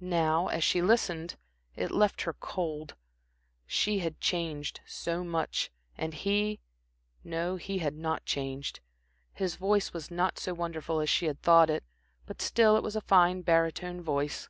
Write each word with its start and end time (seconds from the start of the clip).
Now, 0.00 0.48
as 0.48 0.64
she 0.64 0.82
listened 0.82 1.36
it 1.76 1.92
left 1.92 2.22
her 2.22 2.32
cold. 2.32 2.96
She 3.64 4.00
had 4.00 4.20
changed 4.20 4.80
so 4.84 5.22
much, 5.22 5.70
and 5.96 6.12
he 6.14 6.58
no, 7.22 7.54
he 7.54 7.78
had 7.78 7.94
not 7.94 8.24
changed. 8.24 8.80
His 9.32 9.54
voice 9.54 9.92
was 9.92 10.10
not 10.10 10.36
so 10.36 10.52
wonderful 10.52 10.98
as 10.98 11.08
she 11.08 11.26
had 11.26 11.40
thought 11.42 11.70
it, 11.70 11.84
but 12.26 12.42
still 12.42 12.76
it 12.76 12.82
was 12.82 12.96
a 12.96 13.00
fine 13.00 13.42
barytone 13.44 14.02
voice. 14.02 14.48